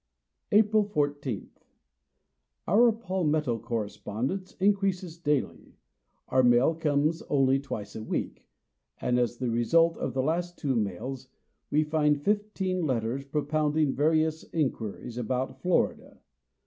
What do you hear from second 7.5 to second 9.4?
twice a week; and, as